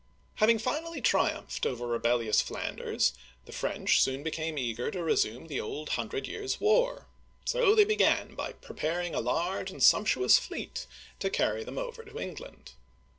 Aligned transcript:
Having 0.37 0.57
finally 0.57 0.99
triumphed 0.99 1.63
over 1.67 1.85
rebellious 1.85 2.41
Flanders, 2.41 3.13
the 3.45 3.51
French 3.51 4.03
became 4.23 4.57
eager 4.57 4.89
to 4.89 5.03
resume 5.03 5.45
the 5.45 5.61
old 5.61 5.89
Hundred 5.89 6.27
Years* 6.27 6.59
War; 6.59 7.05
so 7.45 7.75
they 7.75 7.83
began 7.85 8.33
by 8.33 8.53
preparing 8.53 9.13
a 9.13 9.19
large 9.21 9.69
and 9.69 9.83
sumptuous 9.83 10.39
fleet 10.39 10.87
to 11.19 11.29
carry 11.29 11.63
them 11.63 11.77
over 11.77 12.03
to 12.03 12.17
England. 12.19 12.71